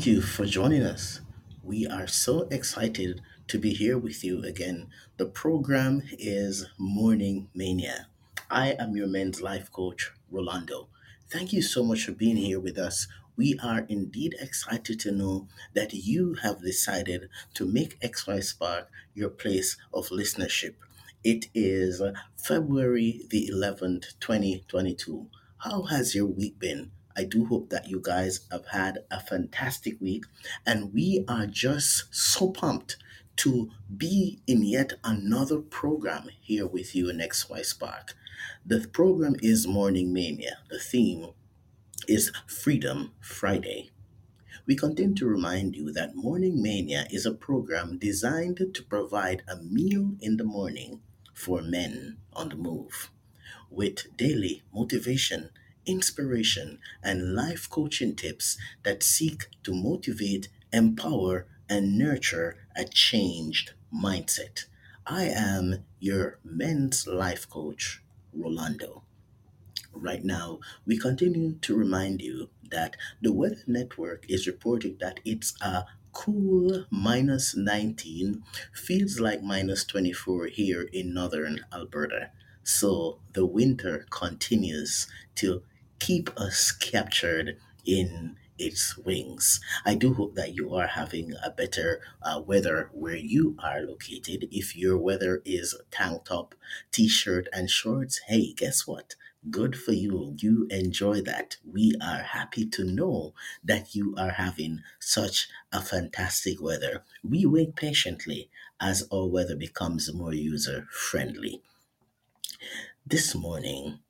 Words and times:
Thank 0.00 0.16
you 0.16 0.22
for 0.22 0.46
joining 0.46 0.82
us. 0.82 1.20
We 1.62 1.86
are 1.86 2.06
so 2.06 2.48
excited 2.50 3.20
to 3.48 3.58
be 3.58 3.74
here 3.74 3.98
with 3.98 4.24
you 4.24 4.42
again. 4.42 4.88
The 5.18 5.26
program 5.26 6.04
is 6.18 6.64
Morning 6.78 7.50
Mania. 7.54 8.06
I 8.50 8.76
am 8.78 8.96
your 8.96 9.08
men's 9.08 9.42
life 9.42 9.70
coach, 9.70 10.10
Rolando. 10.30 10.88
Thank 11.28 11.52
you 11.52 11.60
so 11.60 11.84
much 11.84 12.04
for 12.06 12.12
being 12.12 12.36
here 12.36 12.58
with 12.58 12.78
us. 12.78 13.08
We 13.36 13.60
are 13.62 13.84
indeed 13.90 14.36
excited 14.40 14.98
to 15.00 15.12
know 15.12 15.48
that 15.74 15.92
you 15.92 16.32
have 16.42 16.62
decided 16.62 17.28
to 17.52 17.66
make 17.66 18.00
XY 18.00 18.42
Spark 18.42 18.88
your 19.12 19.28
place 19.28 19.76
of 19.92 20.08
listenership. 20.08 20.76
It 21.22 21.48
is 21.52 22.00
February 22.38 23.26
the 23.28 23.50
11th, 23.52 24.18
2022. 24.18 25.26
How 25.58 25.82
has 25.82 26.14
your 26.14 26.24
week 26.24 26.58
been? 26.58 26.90
I 27.16 27.24
do 27.24 27.46
hope 27.46 27.70
that 27.70 27.88
you 27.88 28.00
guys 28.02 28.40
have 28.50 28.66
had 28.68 29.00
a 29.10 29.20
fantastic 29.20 30.00
week, 30.00 30.24
and 30.66 30.92
we 30.94 31.24
are 31.28 31.46
just 31.46 32.14
so 32.14 32.50
pumped 32.50 32.96
to 33.36 33.70
be 33.96 34.40
in 34.46 34.62
yet 34.64 34.94
another 35.02 35.58
program 35.58 36.28
here 36.40 36.66
with 36.66 36.94
you 36.94 37.08
in 37.10 37.18
XY 37.18 37.64
Spark. 37.64 38.14
The 38.64 38.86
program 38.88 39.36
is 39.42 39.66
Morning 39.66 40.12
Mania. 40.12 40.58
The 40.70 40.78
theme 40.78 41.30
is 42.06 42.32
Freedom 42.46 43.12
Friday. 43.20 43.90
We 44.66 44.76
continue 44.76 45.14
to 45.16 45.26
remind 45.26 45.76
you 45.76 45.92
that 45.92 46.14
Morning 46.14 46.62
Mania 46.62 47.06
is 47.10 47.26
a 47.26 47.32
program 47.32 47.98
designed 47.98 48.58
to 48.74 48.82
provide 48.82 49.42
a 49.48 49.56
meal 49.56 50.16
in 50.20 50.36
the 50.36 50.44
morning 50.44 51.00
for 51.34 51.62
men 51.62 52.18
on 52.32 52.50
the 52.50 52.56
move 52.56 53.10
with 53.70 54.16
daily 54.16 54.62
motivation, 54.74 55.50
inspiration, 55.86 56.78
and 57.02 57.34
life 57.34 57.68
coaching 57.68 58.14
tips 58.16 58.56
that 58.82 59.02
seek 59.02 59.48
to 59.64 59.74
motivate, 59.74 60.48
empower, 60.72 61.46
and 61.68 61.96
nurture 61.98 62.56
a 62.76 62.84
changed 62.84 63.72
mindset. 63.92 64.64
I 65.06 65.24
am 65.24 65.84
your 65.98 66.38
men's 66.44 67.06
life 67.06 67.48
coach, 67.48 68.02
Rolando. 68.32 69.02
Right 69.92 70.24
now, 70.24 70.60
we 70.86 70.98
continue 70.98 71.54
to 71.60 71.76
remind 71.76 72.20
you 72.20 72.50
that 72.70 72.96
the 73.20 73.32
Weather 73.32 73.62
Network 73.66 74.24
is 74.28 74.46
reporting 74.46 74.96
that 75.00 75.20
it's 75.24 75.54
a 75.60 75.84
cool 76.12 76.86
minus 76.90 77.56
19, 77.56 78.42
feels 78.72 79.20
like 79.20 79.42
minus 79.42 79.84
24 79.84 80.46
here 80.46 80.82
in 80.92 81.14
northern 81.14 81.64
Alberta. 81.72 82.30
So 82.62 83.20
the 83.32 83.46
winter 83.46 84.06
continues 84.10 85.06
to 85.36 85.62
keep 86.00 86.30
us 86.40 86.72
captured 86.72 87.58
in 87.84 88.36
its 88.58 88.96
wings. 88.98 89.60
I 89.86 89.94
do 89.94 90.14
hope 90.14 90.34
that 90.34 90.54
you 90.54 90.74
are 90.74 90.88
having 90.88 91.32
a 91.42 91.50
better 91.50 92.02
uh, 92.22 92.42
weather 92.44 92.90
where 92.92 93.16
you 93.16 93.56
are 93.62 93.80
located. 93.82 94.48
If 94.50 94.76
your 94.76 94.98
weather 94.98 95.42
is 95.44 95.74
tank 95.90 96.24
top, 96.26 96.54
t 96.90 97.08
shirt, 97.08 97.48
and 97.52 97.70
shorts, 97.70 98.20
hey, 98.26 98.52
guess 98.52 98.86
what? 98.86 99.14
Good 99.50 99.78
for 99.78 99.92
you. 99.92 100.34
You 100.38 100.66
enjoy 100.70 101.22
that. 101.22 101.56
We 101.64 101.94
are 102.02 102.22
happy 102.22 102.66
to 102.66 102.84
know 102.84 103.34
that 103.64 103.94
you 103.94 104.14
are 104.18 104.32
having 104.32 104.82
such 104.98 105.48
a 105.72 105.80
fantastic 105.80 106.60
weather. 106.60 107.04
We 107.22 107.46
wait 107.46 107.76
patiently 107.76 108.50
as 108.80 109.06
our 109.12 109.26
weather 109.26 109.56
becomes 109.56 110.12
more 110.12 110.34
user 110.34 110.86
friendly. 110.90 111.62
This 113.06 113.34
morning, 113.34 114.00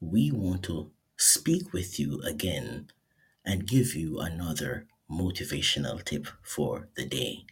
we 0.00 0.30
want 0.32 0.64
to 0.64 0.92
speak 1.16 1.72
with 1.72 1.98
you 1.98 2.20
again 2.22 2.88
and 3.44 3.66
give 3.66 3.94
you 3.94 4.20
another 4.20 4.86
motivational 5.10 6.02
tip 6.04 6.26
for 6.42 6.88
the 6.96 7.06
day. 7.06 7.44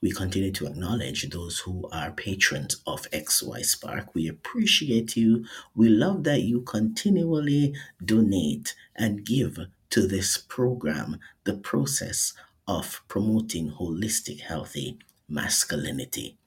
We 0.00 0.10
continue 0.10 0.52
to 0.52 0.66
acknowledge 0.66 1.28
those 1.28 1.58
who 1.60 1.88
are 1.92 2.10
patrons 2.10 2.80
of 2.86 3.10
XY 3.10 3.64
Spark. 3.64 4.14
We 4.14 4.26
appreciate 4.26 5.16
you. 5.16 5.44
We 5.74 5.88
love 5.88 6.24
that 6.24 6.42
you 6.42 6.62
continually 6.62 7.74
donate 8.02 8.74
and 8.96 9.24
give 9.24 9.58
to 9.90 10.06
this 10.06 10.38
program, 10.38 11.18
the 11.44 11.54
process 11.54 12.32
of 12.66 13.02
promoting 13.06 13.70
holistic, 13.72 14.40
healthy 14.40 14.98
masculinity. 15.28 16.38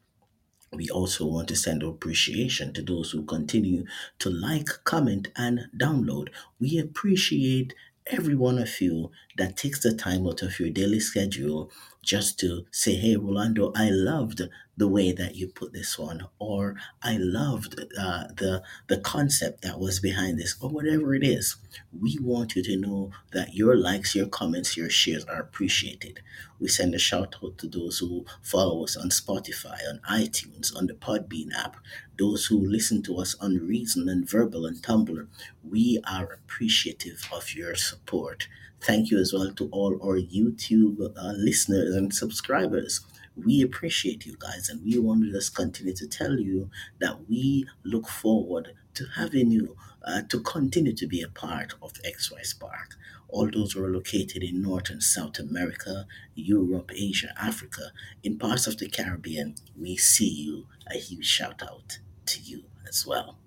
We 0.72 0.90
also 0.90 1.26
want 1.26 1.48
to 1.50 1.56
send 1.56 1.84
appreciation 1.84 2.74
to 2.74 2.82
those 2.82 3.12
who 3.12 3.24
continue 3.26 3.86
to 4.20 4.30
like, 4.30 4.68
comment, 4.84 5.28
and 5.36 5.68
download. 5.78 6.30
We 6.60 6.78
appreciate 6.80 7.74
every 8.08 8.36
one 8.36 8.58
of 8.58 8.80
you 8.82 9.12
that 9.38 9.58
takes 9.58 9.82
the 9.82 9.94
time 9.94 10.26
out 10.28 10.42
of 10.42 10.60
your 10.60 10.70
daily 10.70 11.00
schedule 11.00 11.72
just 12.10 12.40
to 12.40 12.66
say, 12.72 12.96
Hey, 12.96 13.16
Rolando, 13.16 13.72
I 13.76 13.92
loved 13.92 14.42
the 14.76 14.88
way 14.88 15.12
that 15.12 15.36
you 15.36 15.48
put 15.48 15.74
this 15.74 16.00
one, 16.00 16.26
or 16.40 16.76
I 17.04 17.18
loved 17.18 17.80
uh, 17.80 18.24
the, 18.36 18.64
the 18.88 18.98
concept 18.98 19.62
that 19.62 19.80
was 19.80 20.00
behind 20.00 20.40
this, 20.40 20.56
or 20.60 20.72
whatever 20.72 21.14
it 21.14 21.24
is. 21.24 21.58
We 22.02 22.18
want 22.20 22.56
you 22.56 22.64
to 22.64 22.78
know 22.78 23.12
that 23.34 23.54
your 23.54 23.76
likes, 23.76 24.16
your 24.16 24.26
comments, 24.26 24.76
your 24.76 24.90
shares 24.90 25.24
are 25.26 25.40
appreciated. 25.40 26.22
We 26.60 26.68
send 26.68 26.96
a 26.96 27.00
shout 27.00 27.36
out 27.44 27.60
to 27.60 27.68
those 27.68 28.00
who 28.00 28.26
follow 28.42 28.84
us 28.84 28.98
on 28.98 29.10
Spotify, 29.10 29.78
on 29.88 30.00
iTunes, 30.10 30.76
on 30.76 30.88
the 30.88 30.96
Podbean 30.96 31.54
app, 31.56 31.78
those 32.18 32.48
who 32.48 32.58
listen 32.58 33.04
to 33.04 33.18
us 33.20 33.36
on 33.40 33.68
Reason 33.68 34.10
and 34.10 34.28
Verbal 34.28 34.66
and 34.66 34.82
Tumblr. 34.82 35.28
We 35.64 36.02
are 36.10 36.34
appreciative 36.34 37.30
of 37.32 37.54
your 37.54 37.76
support. 37.76 38.48
Thank 38.82 39.10
you 39.12 39.20
as 39.20 39.34
well 39.34 39.52
to 39.54 39.70
all 39.72 39.96
our 40.04 40.20
YouTube 40.20 41.00
uh, 41.18 41.34
listeners 41.36 41.96
and 41.96 42.14
subscribers. 42.14 43.02
We 43.36 43.62
appreciate 43.62 44.26
you 44.26 44.36
guys, 44.38 44.70
and 44.70 44.84
we 44.84 44.98
want 45.00 45.24
to 45.24 45.32
just 45.32 45.56
continue 45.56 45.94
to 45.96 46.08
tell 46.08 46.40
you 46.40 46.70
that 47.00 47.30
we 47.30 47.66
look 47.84 48.08
forward 48.08 48.74
to 48.96 49.06
having 49.16 49.52
you 49.52 49.76
uh, 50.06 50.22
to 50.30 50.40
continue 50.42 50.94
to 50.94 51.08
be 51.08 51.22
a 51.22 51.28
part 51.30 51.74
of 51.82 51.94
XY 51.94 52.46
Spark. 52.46 52.96
All 53.28 53.50
those 53.52 53.74
who 53.74 53.84
are 53.84 53.90
located 53.90 54.44
in 54.44 54.62
North 54.62 54.90
and 54.90 55.04
South 55.04 55.38
America, 55.40 56.06
Europe, 56.36 56.92
Asia, 56.94 57.34
Africa, 57.40 57.92
in 58.24 58.38
parts 58.40 58.66
of 58.66 58.78
the 58.78 58.90
Caribbean, 58.90 59.56
we 59.80 59.98
see 59.98 60.30
you. 60.30 60.66
A 60.92 60.98
huge 60.98 61.26
shout 61.28 61.62
out 61.62 62.00
to 62.26 62.42
you 62.42 62.64
as 62.88 63.06
well. 63.06 63.38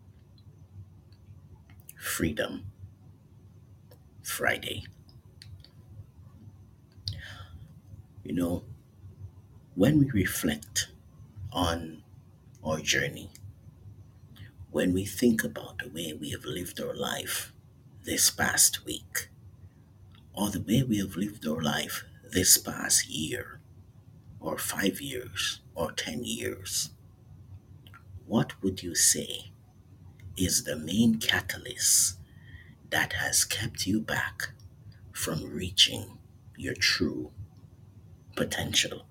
Freedom 1.97 2.65
Friday. 4.23 4.85
You 8.25 8.35
know, 8.35 8.65
when 9.75 9.99
we 9.99 10.11
reflect 10.11 10.89
on 11.53 12.03
our 12.65 12.79
journey, 12.79 13.31
when 14.71 14.93
we 14.93 15.05
think 15.05 15.43
about 15.45 15.79
the 15.79 15.89
way 15.91 16.13
we 16.13 16.31
have 16.31 16.45
lived 16.45 16.81
our 16.81 16.95
life 16.95 17.53
this 18.05 18.31
past 18.31 18.85
week, 18.85 19.29
or 20.35 20.51
the 20.51 20.61
way 20.61 20.83
we 20.83 20.99
have 20.99 21.17
lived 21.17 21.47
our 21.47 21.61
life 21.61 22.05
this 22.33 22.57
past 22.59 23.09
year, 23.09 23.61
or 24.41 24.57
five 24.57 25.01
years, 25.01 25.61
or 25.75 25.93
10 25.93 26.25
years, 26.25 26.91
what 28.27 28.63
would 28.63 28.83
you 28.83 28.95
say 28.95 29.53
is 30.37 30.65
the 30.65 30.77
main 30.77 31.19
catalyst 31.19 32.17
that 32.91 33.15
has 33.15 33.45
kept 33.45 33.87
you 33.87 34.01
back 34.01 34.51
from 35.13 35.45
reaching 35.45 36.19
your 36.57 36.75
true 36.75 37.31
potential? 38.37 39.07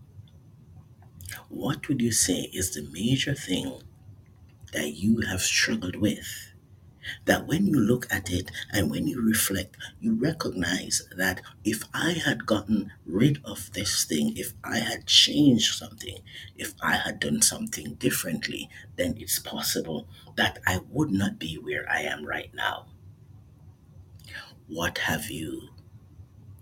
What 1.50 1.88
would 1.88 2.02
you 2.02 2.12
say 2.12 2.50
is 2.54 2.74
the 2.74 2.88
major 2.92 3.34
thing 3.36 3.82
that 4.74 4.94
you 4.94 5.22
have 5.22 5.42
struggled 5.42 5.96
with? 5.98 6.54
That 7.26 7.48
when 7.48 7.66
you 7.66 7.80
look 7.80 8.08
at 8.14 8.32
it 8.32 8.52
and 8.72 8.92
when 8.92 9.08
you 9.08 9.22
reflect, 9.22 9.76
you 10.00 10.14
recognize 10.14 11.02
that 11.18 11.42
if 11.64 11.84
I 11.94 12.12
had 12.12 12.46
gotten 12.46 12.92
rid 13.06 13.42
of 13.44 13.74
this 13.74 14.06
thing, 14.06 14.38
if 14.38 14.54
I 14.64 14.78
had 14.78 15.08
changed 15.08 15.76
something, 15.76 16.20
if 16.56 16.74
I 16.82 16.96
had 16.98 17.20
done 17.20 17.42
something 17.42 17.96
differently, 17.96 18.70
then 18.98 19.16
it's 19.18 19.40
possible 19.40 20.08
that 20.36 20.60
I 20.68 20.82
would 20.90 21.12
not 21.12 21.40
be 21.40 21.56
where 21.56 21.90
I 21.90 22.02
am 22.02 22.24
right 22.26 22.54
now. 22.54 22.86
What 24.68 25.00
have 25.00 25.30
you 25.30 25.70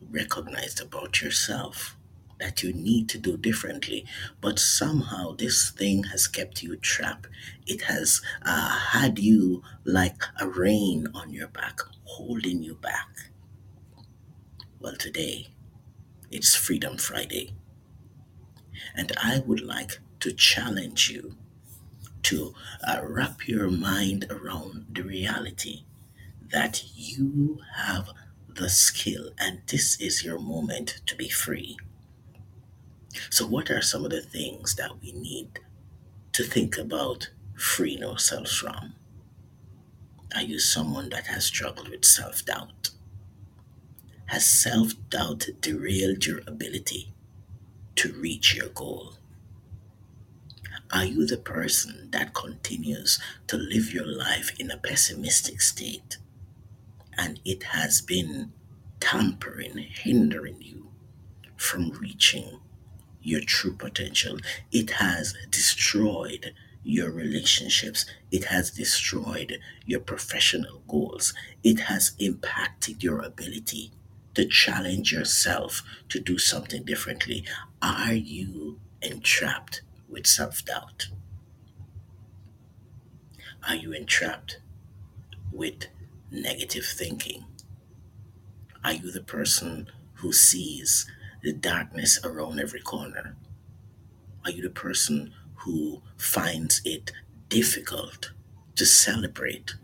recognized 0.09 0.81
about 0.81 1.21
yourself 1.21 1.95
that 2.39 2.63
you 2.63 2.73
need 2.73 3.09
to 3.09 3.17
do 3.17 3.37
differently, 3.37 4.05
but 4.41 4.59
somehow 4.59 5.35
this 5.35 5.71
thing 5.71 6.03
has 6.05 6.27
kept 6.27 6.63
you 6.63 6.75
trapped. 6.77 7.27
It 7.67 7.83
has 7.83 8.21
uh, 8.43 8.77
had 8.91 9.19
you 9.19 9.61
like 9.83 10.23
a 10.39 10.47
rein 10.47 11.07
on 11.13 11.31
your 11.31 11.47
back, 11.47 11.79
holding 12.03 12.63
you 12.63 12.75
back. 12.75 13.07
Well, 14.79 14.95
today 14.95 15.47
it's 16.31 16.55
Freedom 16.55 16.97
Friday, 16.97 17.53
and 18.95 19.11
I 19.21 19.39
would 19.45 19.61
like 19.61 19.99
to 20.21 20.31
challenge 20.31 21.09
you 21.09 21.35
to 22.23 22.53
uh, 22.85 23.01
wrap 23.03 23.47
your 23.47 23.69
mind 23.69 24.25
around 24.29 24.85
the 24.91 25.03
reality 25.03 25.83
that 26.51 26.83
you 26.95 27.59
have 27.75 28.09
the 28.47 28.69
skill, 28.69 29.31
and 29.37 29.61
this 29.67 29.99
is 30.01 30.23
your 30.23 30.39
moment 30.39 31.01
to 31.05 31.15
be 31.15 31.29
free. 31.29 31.77
So, 33.29 33.47
what 33.47 33.69
are 33.71 33.81
some 33.81 34.05
of 34.05 34.11
the 34.11 34.21
things 34.21 34.75
that 34.75 35.01
we 35.01 35.11
need 35.13 35.59
to 36.33 36.43
think 36.43 36.77
about 36.77 37.29
freeing 37.55 38.03
ourselves 38.03 38.55
from? 38.57 38.93
Are 40.35 40.43
you 40.43 40.59
someone 40.59 41.09
that 41.09 41.27
has 41.27 41.45
struggled 41.45 41.89
with 41.89 42.05
self 42.05 42.45
doubt? 42.45 42.91
Has 44.27 44.45
self 44.45 44.93
doubt 45.09 45.47
derailed 45.61 46.25
your 46.25 46.41
ability 46.47 47.13
to 47.95 48.13
reach 48.13 48.55
your 48.55 48.69
goal? 48.69 49.15
Are 50.91 51.05
you 51.05 51.25
the 51.27 51.37
person 51.37 52.09
that 52.11 52.33
continues 52.33 53.19
to 53.47 53.57
live 53.57 53.93
your 53.93 54.07
life 54.07 54.51
in 54.59 54.71
a 54.71 54.77
pessimistic 54.77 55.61
state 55.61 56.17
and 57.17 57.39
it 57.45 57.63
has 57.63 58.01
been 58.01 58.53
tampering, 58.99 59.77
hindering 59.77 60.61
you 60.61 60.89
from 61.57 61.91
reaching 61.91 62.59
your 63.21 63.41
true 63.41 63.73
potential? 63.73 64.37
It 64.71 64.91
has 64.91 65.35
destroyed 65.49 66.53
your 66.83 67.11
relationships. 67.11 68.05
It 68.31 68.45
has 68.45 68.71
destroyed 68.71 69.59
your 69.85 69.99
professional 69.99 70.81
goals. 70.87 71.33
It 71.63 71.81
has 71.81 72.13
impacted 72.19 73.03
your 73.03 73.21
ability 73.21 73.91
to 74.35 74.45
challenge 74.45 75.11
yourself 75.11 75.83
to 76.09 76.19
do 76.19 76.37
something 76.37 76.83
differently. 76.83 77.45
Are 77.81 78.13
you 78.13 78.79
entrapped 79.01 79.81
with 80.07 80.25
self 80.27 80.63
doubt? 80.65 81.07
Are 83.67 83.75
you 83.75 83.91
entrapped 83.91 84.59
with 85.51 85.87
negative 86.31 86.85
thinking? 86.85 87.45
Are 88.83 88.93
you 88.93 89.11
the 89.11 89.21
person 89.21 89.87
who 90.15 90.31
sees 90.31 91.09
the 91.43 91.53
darkness 91.53 92.19
around 92.23 92.59
every 92.59 92.81
corner? 92.81 93.35
Are 94.45 94.51
you 94.51 94.61
the 94.61 94.69
person 94.69 95.33
who 95.55 96.01
finds 96.17 96.81
it 96.83 97.11
difficult 97.49 98.31
to 98.75 98.85
celebrate? 98.85 99.75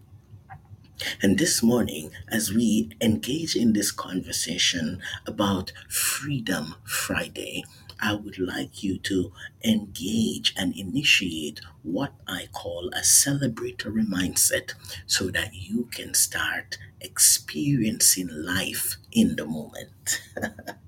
And 1.22 1.38
this 1.38 1.62
morning, 1.62 2.12
as 2.30 2.54
we 2.54 2.90
engage 3.02 3.56
in 3.56 3.74
this 3.74 3.92
conversation 3.92 5.02
about 5.26 5.72
Freedom 5.90 6.76
Friday, 6.86 7.64
I 8.00 8.14
would 8.14 8.38
like 8.40 8.84
you 8.84 8.98
to 9.00 9.32
engage 9.64 10.54
and 10.58 10.76
initiate 10.76 11.62
what 11.84 12.14
I 12.28 12.48
call 12.52 12.90
a 12.90 13.02
celebratory 13.02 14.06
mindset 14.06 14.74
so 15.06 15.30
that 15.32 15.54
you 15.54 15.90
can 15.92 16.14
start 16.14 16.78
experiencing 17.02 18.30
life 18.32 18.98
in 19.12 19.36
the 19.36 19.46
moment. 19.46 20.22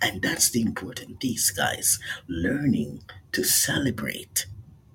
And 0.00 0.22
that's 0.22 0.50
the 0.50 0.62
important 0.62 1.20
piece, 1.20 1.50
guys. 1.50 1.98
Learning 2.28 3.02
to 3.32 3.44
celebrate 3.44 4.46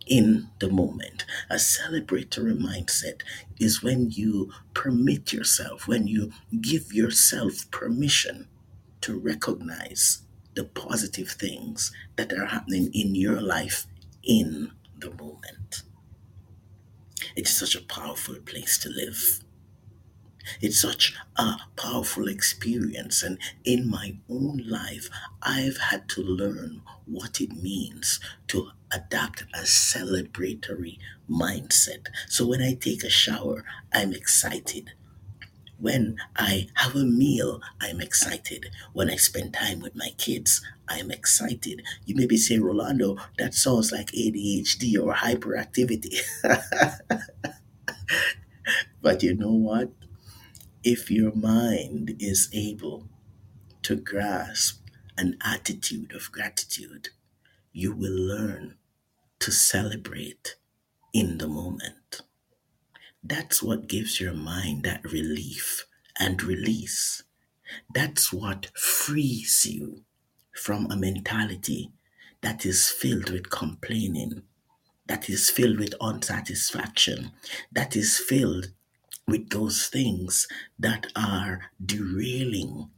in 0.08 0.50
the 0.60 0.70
moment. 0.70 1.26
A 1.50 1.56
celebratory 1.56 2.58
mindset 2.58 3.22
is 3.60 3.84
when 3.84 4.12
you 4.12 4.52
permit 4.74 5.34
yourself, 5.34 5.88
when 5.88 6.08
you 6.08 6.32
give 6.62 6.94
yourself 6.94 7.70
permission 7.72 8.48
to 9.02 9.20
recognize 9.20 10.22
the 10.56 10.64
positive 10.64 11.30
things 11.30 11.92
that 12.16 12.32
are 12.34 12.48
happening 12.48 12.90
in 12.94 13.16
your 13.16 13.42
life 13.42 13.88
in 14.24 14.72
the 15.00 15.12
moment. 15.12 15.84
It's 17.36 17.52
such 17.52 17.76
a 17.76 17.82
powerful 17.82 18.36
place 18.46 18.78
to 18.80 18.90
live. 18.90 19.45
It's 20.62 20.80
such 20.82 21.16
a 21.36 21.58
powerful 21.78 22.28
experience. 22.28 23.24
And 23.24 23.38
in 23.64 23.90
my 23.90 24.18
own 24.30 24.62
life, 24.66 25.10
I've 25.42 25.78
had 25.78 26.08
to 26.10 26.22
learn 26.22 26.82
what 27.06 27.42
it 27.42 27.52
means 27.62 28.20
to 28.48 28.70
adapt 28.92 29.42
a 29.54 29.60
celebratory 29.62 30.98
mindset. 31.30 32.08
So 32.30 32.46
when 32.48 32.62
I 32.62 32.74
take 32.74 33.04
a 33.04 33.10
shower, 33.10 33.64
I'm 33.94 34.14
excited. 34.14 34.92
When 35.78 36.18
I 36.38 36.68
have 36.76 36.96
a 36.96 37.04
meal, 37.06 37.62
I'm 37.82 38.00
excited. 38.02 38.68
When 38.94 39.10
I 39.10 39.18
spend 39.18 39.54
time 39.54 39.80
with 39.82 39.94
my 39.96 40.10
kids, 40.18 40.62
I'm 40.88 41.12
excited. 41.12 41.82
You 42.06 42.16
may 42.16 42.26
be 42.28 42.38
saying, 42.38 42.64
Rolando, 42.64 43.18
that 43.38 43.54
sounds 43.54 43.92
like 43.92 44.12
ADHD 44.12 44.98
or 44.98 45.14
hyperactivity. 45.14 46.16
but 49.02 49.24
you 49.24 49.36
know 49.36 49.52
what? 49.52 49.90
If 50.86 51.10
your 51.10 51.34
mind 51.34 52.16
is 52.20 52.48
able 52.54 53.10
to 53.82 53.96
grasp 53.96 54.84
an 55.18 55.36
attitude 55.44 56.14
of 56.14 56.32
gratitude, 56.32 57.10
you 57.74 57.92
will 57.92 58.14
learn 58.14 58.78
to 59.40 59.52
celebrate 59.52 60.58
in 61.12 61.40
the 61.40 61.48
moment. 61.48 62.22
That's 63.24 63.64
what 63.64 63.88
gives 63.88 64.22
your 64.22 64.36
mind 64.36 64.84
that 64.84 65.04
relief 65.12 65.88
and 66.20 66.44
release. 66.44 67.24
That's 67.92 68.32
what 68.32 68.70
frees 68.78 69.66
you 69.66 70.04
from 70.54 70.92
a 70.92 70.96
mentality 70.96 71.94
that 72.42 72.64
is 72.64 72.92
filled 72.92 73.32
with 73.32 73.50
complaining, 73.50 74.44
that 75.08 75.32
is 75.32 75.50
filled 75.50 75.80
with 75.80 75.96
unsatisfaction, 76.00 77.32
that 77.72 77.96
is 77.96 78.20
filled 78.20 78.68
with 79.28 79.50
those 79.50 79.88
things 79.88 80.48
that 80.78 81.08
are 81.16 81.72
derailing 81.84 82.90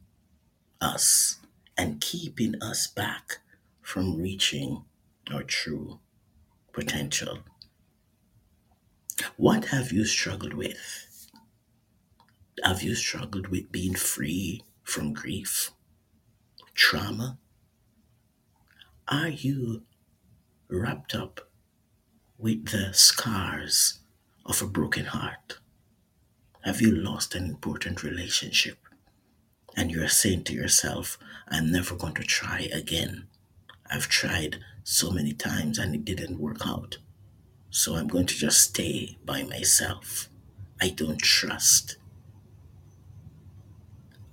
us 0.80 1.38
and 1.76 2.00
keeping 2.00 2.54
us 2.62 2.86
back 2.86 3.38
from 3.80 4.16
reaching 4.20 4.84
our 5.32 5.42
true 5.42 6.00
potential. 6.72 7.38
What 9.36 9.66
have 9.66 9.90
you 9.92 10.04
struggled 10.04 10.54
with? 10.54 11.30
Have 12.62 12.82
you 12.82 12.94
struggled 12.94 13.48
with 13.48 13.72
being 13.72 13.94
free 13.94 14.62
from 14.82 15.12
grief, 15.12 15.70
trauma? 16.74 17.38
Are 19.06 19.28
you 19.28 19.84
wrapped 20.68 21.14
up 21.14 21.48
with 22.36 22.66
the 22.66 22.92
scars 22.92 24.00
of 24.44 24.60
a 24.60 24.66
broken 24.66 25.06
heart? 25.06 25.58
Have 26.62 26.80
you 26.80 26.90
lost 26.90 27.34
an 27.34 27.44
important 27.44 28.02
relationship 28.02 28.78
and 29.76 29.90
you're 29.90 30.08
saying 30.08 30.44
to 30.44 30.52
yourself, 30.52 31.16
I'm 31.48 31.70
never 31.70 31.94
going 31.94 32.14
to 32.14 32.24
try 32.24 32.68
again? 32.72 33.28
I've 33.90 34.08
tried 34.08 34.58
so 34.82 35.10
many 35.10 35.32
times 35.32 35.78
and 35.78 35.94
it 35.94 36.04
didn't 36.04 36.40
work 36.40 36.66
out. 36.66 36.98
So 37.70 37.94
I'm 37.94 38.08
going 38.08 38.26
to 38.26 38.34
just 38.34 38.60
stay 38.60 39.18
by 39.24 39.44
myself. 39.44 40.28
I 40.80 40.88
don't 40.88 41.20
trust. 41.20 41.96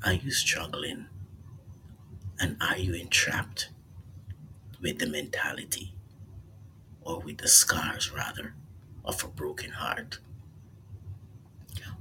Are 0.03 0.13
you 0.13 0.31
struggling? 0.31 1.05
And 2.39 2.57
are 2.59 2.77
you 2.77 2.95
entrapped 2.95 3.69
with 4.81 4.99
the 4.99 5.07
mentality 5.07 5.93
or 7.01 7.19
with 7.19 7.37
the 7.37 7.47
scars, 7.47 8.11
rather, 8.11 8.55
of 9.03 9.23
a 9.23 9.27
broken 9.27 9.71
heart? 9.71 10.19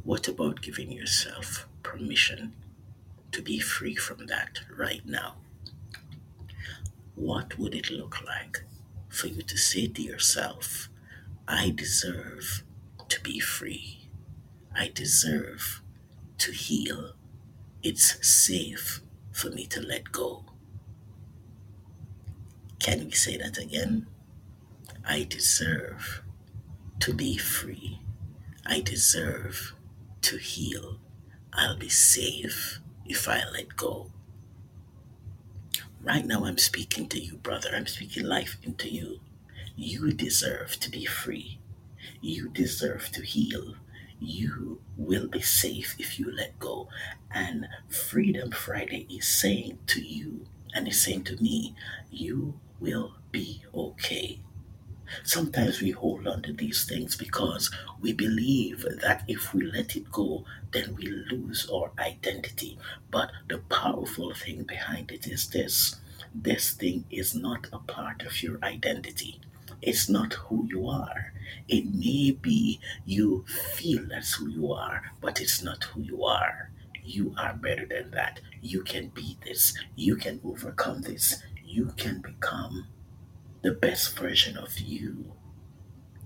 What 0.04 0.28
about 0.28 0.60
giving 0.60 0.92
yourself 0.92 1.66
permission 1.82 2.52
to 3.32 3.40
be 3.40 3.58
free 3.58 3.94
from 3.94 4.26
that 4.26 4.60
right 4.76 5.04
now? 5.06 5.36
What 7.14 7.58
would 7.58 7.74
it 7.74 7.90
look 7.90 8.22
like 8.24 8.64
for 9.08 9.28
you 9.28 9.42
to 9.42 9.56
say 9.56 9.86
to 9.86 10.02
yourself, 10.02 10.88
I 11.48 11.70
deserve 11.70 12.64
to 13.08 13.20
be 13.22 13.38
free. 13.40 14.08
I 14.76 14.90
deserve 14.92 15.80
to 16.38 16.52
heal. 16.52 17.12
It's 17.82 18.26
safe 18.26 19.00
for 19.32 19.50
me 19.50 19.66
to 19.66 19.80
let 19.80 20.10
go. 20.12 20.44
Can 22.78 23.04
we 23.06 23.12
say 23.12 23.36
that 23.38 23.56
again? 23.56 24.06
I 25.06 25.24
deserve 25.28 26.22
to 27.00 27.14
be 27.14 27.38
free. 27.38 28.00
I 28.66 28.80
deserve 28.80 29.74
to 30.24 30.38
heal. 30.38 30.98
I'll 31.52 31.76
be 31.76 31.90
safe 31.90 32.80
if 33.04 33.28
I 33.28 33.42
let 33.52 33.76
go. 33.76 34.10
Right 36.02 36.24
now, 36.24 36.44
I'm 36.44 36.58
speaking 36.58 37.08
to 37.08 37.18
you, 37.18 37.36
brother. 37.36 37.70
I'm 37.74 37.86
speaking 37.86 38.24
life 38.24 38.56
into 38.62 38.88
you. 38.88 39.20
You 39.76 40.12
deserve 40.12 40.78
to 40.80 40.90
be 40.90 41.04
free. 41.04 41.58
You 42.22 42.48
deserve 42.48 43.10
to 43.12 43.22
heal. 43.22 43.74
You 44.18 44.80
will 44.96 45.28
be 45.28 45.42
safe 45.42 45.94
if 45.98 46.18
you 46.18 46.34
let 46.34 46.58
go. 46.58 46.88
And 47.30 47.68
Freedom 47.88 48.50
Friday 48.50 49.06
is 49.10 49.26
saying 49.28 49.78
to 49.88 50.00
you, 50.00 50.46
and 50.74 50.88
is 50.88 51.02
saying 51.04 51.24
to 51.24 51.36
me, 51.42 51.74
you 52.10 52.58
will 52.80 53.16
be 53.30 53.62
okay. 53.74 54.40
Sometimes 55.22 55.80
we 55.80 55.90
hold 55.90 56.26
on 56.26 56.42
to 56.42 56.52
these 56.52 56.84
things 56.84 57.16
because 57.16 57.70
we 58.00 58.12
believe 58.12 58.86
that 59.02 59.24
if 59.28 59.52
we 59.54 59.62
let 59.64 59.96
it 59.96 60.10
go, 60.12 60.44
then 60.72 60.94
we 60.96 61.06
lose 61.06 61.68
our 61.70 61.90
identity. 61.98 62.78
But 63.10 63.30
the 63.48 63.58
powerful 63.58 64.34
thing 64.34 64.64
behind 64.64 65.10
it 65.10 65.26
is 65.26 65.48
this 65.50 65.96
this 66.34 66.72
thing 66.72 67.04
is 67.10 67.34
not 67.34 67.68
a 67.72 67.78
part 67.78 68.22
of 68.22 68.42
your 68.42 68.58
identity. 68.62 69.40
It's 69.80 70.08
not 70.08 70.34
who 70.34 70.66
you 70.68 70.88
are. 70.88 71.32
It 71.68 71.94
may 71.94 72.32
be 72.32 72.80
you 73.04 73.44
feel 73.46 74.04
that's 74.08 74.34
who 74.34 74.48
you 74.48 74.72
are, 74.72 75.12
but 75.20 75.40
it's 75.40 75.62
not 75.62 75.84
who 75.84 76.00
you 76.02 76.24
are. 76.24 76.70
You 77.04 77.34
are 77.38 77.54
better 77.54 77.86
than 77.86 78.10
that. 78.12 78.40
You 78.62 78.82
can 78.82 79.08
be 79.08 79.36
this. 79.44 79.74
You 79.94 80.16
can 80.16 80.40
overcome 80.44 81.02
this. 81.02 81.42
You 81.64 81.92
can 81.96 82.20
become 82.20 82.86
the 83.64 83.72
best 83.72 84.18
version 84.18 84.58
of 84.58 84.78
you 84.78 85.32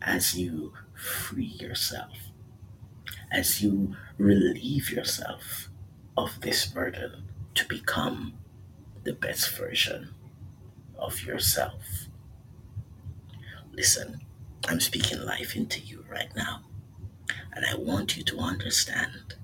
as 0.02 0.36
you 0.36 0.72
free 0.92 1.44
yourself, 1.60 2.32
as 3.30 3.62
you 3.62 3.94
relieve 4.16 4.90
yourself 4.90 5.68
of 6.16 6.40
this 6.40 6.66
burden 6.66 7.28
to 7.54 7.64
become 7.68 8.34
the 9.04 9.12
best 9.12 9.56
version 9.56 10.12
of 10.98 11.22
yourself. 11.22 12.08
Listen, 13.72 14.20
I'm 14.66 14.80
speaking 14.80 15.24
life 15.24 15.54
into 15.54 15.78
you 15.78 16.04
right 16.10 16.34
now, 16.34 16.62
and 17.52 17.64
I 17.64 17.76
want 17.76 18.16
you 18.16 18.24
to 18.24 18.38
understand 18.40 19.36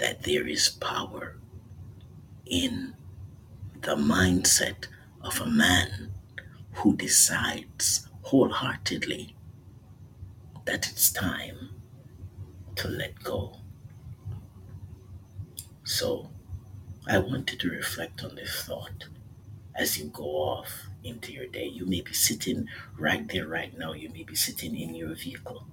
that 0.00 0.24
there 0.24 0.48
is 0.48 0.68
power 0.68 1.36
in 2.44 2.96
the 3.82 3.94
mindset 3.94 4.88
of 5.22 5.40
a 5.40 5.46
man 5.46 6.10
who 6.72 6.96
decides 6.96 8.08
wholeheartedly 8.22 9.34
that 10.64 10.88
it's 10.88 11.10
time 11.12 11.70
to 12.76 12.88
let 12.88 13.22
go. 13.22 13.56
So, 15.84 16.30
I 17.06 17.18
want 17.18 17.50
you 17.52 17.58
to 17.58 17.70
reflect 17.70 18.22
on 18.22 18.36
this 18.36 18.62
thought 18.64 19.06
as 19.74 19.98
you 19.98 20.06
go 20.06 20.24
off 20.24 20.86
into 21.02 21.32
your 21.32 21.46
day. 21.46 21.64
You 21.66 21.86
may 21.86 22.00
be 22.02 22.12
sitting 22.12 22.68
right 22.98 23.26
there, 23.28 23.46
right 23.48 23.76
now. 23.76 23.92
You 23.92 24.10
may 24.10 24.22
be 24.22 24.34
sitting 24.34 24.76
in 24.76 24.94
your 24.94 25.14
vehicle. 25.14 25.66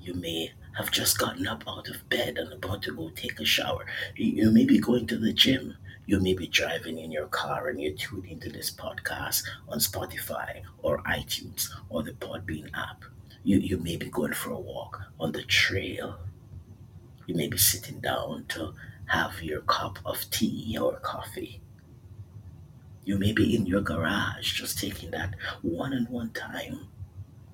You 0.00 0.14
may 0.14 0.52
have 0.76 0.90
just 0.90 1.18
gotten 1.18 1.46
up 1.46 1.64
out 1.66 1.88
of 1.88 2.08
bed 2.08 2.36
and 2.38 2.52
about 2.52 2.82
to 2.82 2.92
go 2.94 3.10
take 3.10 3.40
a 3.40 3.44
shower. 3.44 3.86
You 4.16 4.50
may 4.50 4.64
be 4.64 4.78
going 4.78 5.06
to 5.08 5.16
the 5.16 5.32
gym. 5.32 5.76
You 6.08 6.20
may 6.20 6.34
be 6.34 6.46
driving 6.46 6.98
in 6.98 7.10
your 7.10 7.26
car 7.26 7.66
and 7.66 7.80
you're 7.80 7.92
tuning 7.92 8.30
into 8.30 8.48
this 8.48 8.70
podcast 8.70 9.42
on 9.68 9.80
Spotify 9.80 10.62
or 10.80 11.02
iTunes 11.02 11.68
or 11.88 12.04
the 12.04 12.12
Podbean 12.12 12.70
app. 12.74 13.04
You, 13.42 13.58
you 13.58 13.78
may 13.78 13.96
be 13.96 14.06
going 14.08 14.32
for 14.32 14.50
a 14.50 14.58
walk 14.58 15.00
on 15.18 15.32
the 15.32 15.42
trail. 15.42 16.20
You 17.26 17.34
may 17.34 17.48
be 17.48 17.58
sitting 17.58 17.98
down 17.98 18.44
to 18.50 18.72
have 19.06 19.42
your 19.42 19.62
cup 19.62 19.98
of 20.04 20.30
tea 20.30 20.78
or 20.80 21.00
coffee. 21.00 21.60
You 23.04 23.18
may 23.18 23.32
be 23.32 23.56
in 23.56 23.66
your 23.66 23.80
garage 23.80 24.52
just 24.52 24.78
taking 24.78 25.10
that 25.10 25.34
one 25.62 25.92
on 25.92 26.04
one 26.04 26.30
time 26.30 26.86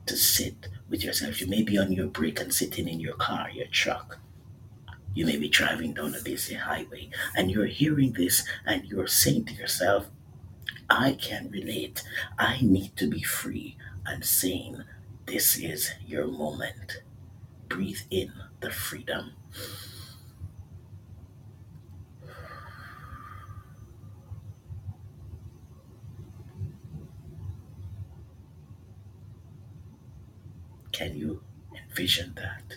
to 0.05 0.15
sit 0.15 0.69
with 0.91 1.03
yourself. 1.03 1.41
You 1.41 1.47
may 1.47 1.63
be 1.63 1.79
on 1.79 1.91
your 1.91 2.09
break 2.09 2.39
and 2.39 2.53
sitting 2.53 2.87
in 2.87 3.01
your 3.01 3.15
car, 3.15 3.51
your 3.51 3.69
truck. 3.69 4.19
You 5.15 5.27
may 5.27 5.37
be 5.37 5.49
driving 5.49 5.95
down 5.95 6.15
a 6.15 6.23
busy 6.23 6.55
highway 6.55 7.11
and 7.37 7.51
you're 7.51 7.67
hearing 7.67 8.13
this 8.13 8.45
and 8.65 8.85
you're 8.85 9.07
saying 9.07 9.47
to 9.47 9.55
yourself, 9.55 10.09
I 10.89 11.13
can 11.15 11.51
relate. 11.51 12.03
I 12.39 12.59
need 12.61 12.97
to 12.97 13.09
be 13.09 13.23
free 13.23 13.77
and 14.07 14.25
sane. 14.25 14.85
This 15.27 15.57
is 15.57 15.93
your 16.07 16.27
moment. 16.27 17.03
Breathe 17.69 18.01
in 18.11 18.33
the 18.61 18.71
freedom. 18.71 19.33
Can 30.93 31.17
you 31.17 31.43
envision 31.75 32.35
that? 32.37 32.77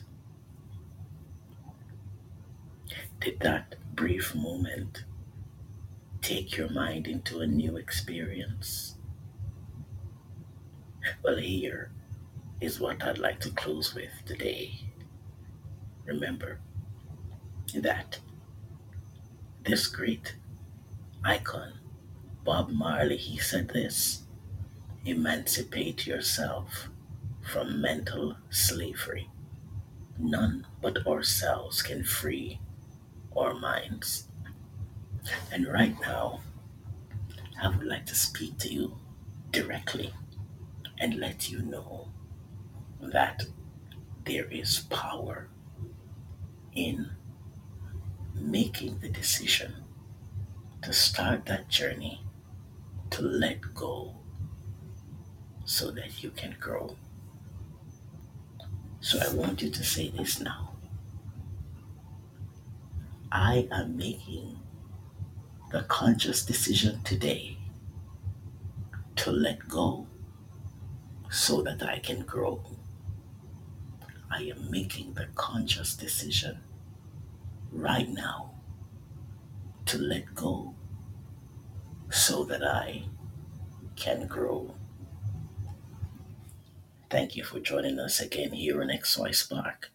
Did 3.20 3.40
that 3.40 3.76
brief 3.96 4.36
moment 4.36 5.06
take 6.22 6.58
your 6.58 6.70
mind 6.70 7.08
into 7.08 7.40
a 7.40 7.48
new 7.48 7.78
experience? 7.78 8.96
Well, 11.24 11.38
here 11.38 11.92
is 12.62 12.80
what 12.80 13.04
I'd 13.04 13.18
like 13.18 13.40
to 13.42 13.52
close 13.52 13.94
with 13.96 14.12
today. 14.26 14.80
Remember 16.06 16.60
that 17.74 18.20
this 19.66 19.88
great 19.88 20.36
icon, 21.24 21.74
Bob 22.44 22.70
Marley, 22.70 23.18
he 23.18 23.38
said 23.38 23.70
this 23.70 24.24
emancipate 25.06 26.08
yourself 26.08 26.90
from 27.42 27.80
mental 27.82 28.38
slavery. 28.50 29.30
None 30.18 30.66
but 30.82 31.06
ourselves 31.06 31.82
can 31.82 32.04
free 32.04 32.60
our 33.36 33.54
minds. 33.54 34.28
And 35.52 35.68
right 35.68 35.96
now, 36.02 36.42
I 37.62 37.70
would 37.70 37.86
like 37.86 38.06
to 38.08 38.16
speak 38.16 38.58
to 38.60 38.74
you 38.74 38.98
directly 39.52 40.14
and 41.00 41.16
let 41.16 41.50
you 41.50 41.62
know 41.62 42.10
that 43.02 43.44
there 44.26 44.46
is 44.46 44.82
power 44.90 45.48
in 46.74 47.12
making 48.36 49.00
the 49.00 49.10
decision 49.10 49.74
to 50.82 50.94
start 50.94 51.46
that 51.46 51.70
journey 51.70 52.22
to 53.10 53.22
let 53.22 53.74
go 53.74 54.16
so 55.66 55.92
that 55.92 56.24
you 56.24 56.30
can 56.32 56.56
grow. 56.60 56.96
So 59.00 59.20
I 59.20 59.34
want 59.34 59.62
you 59.62 59.70
to 59.70 59.84
say 59.84 60.10
this 60.10 60.40
now. 60.40 60.65
I 63.32 63.68
am 63.72 63.98
making 63.98 64.60
the 65.72 65.84
conscious 65.84 66.46
decision 66.46 67.02
today 67.04 67.58
to 69.18 69.32
let 69.32 69.68
go 69.68 70.08
so 71.30 71.62
that 71.64 71.84
I 71.84 72.00
can 72.00 72.22
grow. 72.22 72.64
I 74.32 74.44
am 74.44 74.70
making 74.70 75.14
the 75.14 75.28
conscious 75.36 75.96
decision 75.96 76.60
right 77.72 78.10
now 78.10 78.52
to 79.86 79.98
let 79.98 80.34
go 80.36 80.76
so 82.10 82.44
that 82.46 82.64
I 82.64 83.06
can 83.96 84.28
grow. 84.28 84.74
Thank 87.10 87.36
you 87.36 87.44
for 87.44 87.60
joining 87.60 88.00
us 88.00 88.20
again 88.20 88.54
here 88.54 88.82
on 88.82 88.90
XY 88.90 89.34
Spark. 89.36 89.92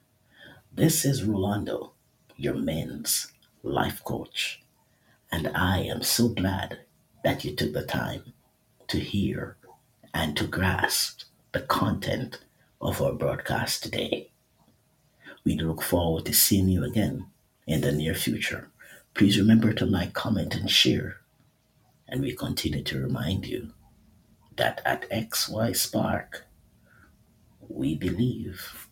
This 0.72 1.04
is 1.04 1.24
Rolando, 1.24 1.92
your 2.40 2.54
men's 2.54 3.30
life 3.62 4.02
coach, 4.02 4.62
and 5.30 5.48
I 5.54 5.80
am 5.80 6.02
so 6.02 6.28
glad 6.28 6.78
that 7.22 7.44
you 7.44 7.54
took 7.54 7.74
the 7.74 7.84
time 7.84 8.32
to 8.88 8.98
hear 8.98 9.58
and 10.14 10.34
to 10.38 10.46
grasp 10.46 11.24
the 11.52 11.60
content 11.60 12.40
of 12.80 13.02
our 13.02 13.12
broadcast 13.12 13.82
today. 13.82 14.30
We 15.44 15.58
look 15.58 15.82
forward 15.82 16.24
to 16.26 16.32
seeing 16.32 16.70
you 16.70 16.82
again 16.82 17.26
in 17.66 17.82
the 17.82 17.92
near 17.92 18.14
future. 18.14 18.70
Please 19.12 19.38
remember 19.38 19.74
to 19.74 19.84
like, 19.84 20.14
comment, 20.14 20.54
and 20.54 20.70
share. 20.70 21.18
And 22.08 22.22
we 22.22 22.34
continue 22.34 22.82
to 22.84 23.02
remind 23.02 23.46
you 23.46 23.72
that 24.56 24.80
at 24.86 25.08
XY 25.10 25.76
Spark, 25.76 26.46
we 27.68 27.94
believe 27.94 28.88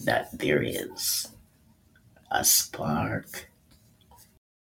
that 0.00 0.38
there 0.38 0.62
is 0.62 1.28
a 2.34 2.42
spark 2.44 3.48